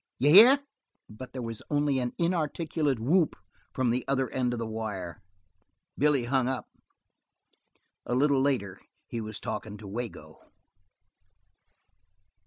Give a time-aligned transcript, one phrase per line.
[0.19, 0.59] D'ye hear?"
[1.09, 3.35] But there was only an inarticulate whoop
[3.71, 5.21] from the other end of the wire.
[5.95, 6.65] Billy hung up.
[8.07, 10.39] A little later he was talking to Wago.